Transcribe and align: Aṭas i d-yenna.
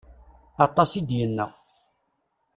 Aṭas 0.65 0.91
i 0.99 1.01
d-yenna. 1.07 1.47